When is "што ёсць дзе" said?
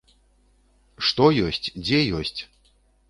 1.07-1.99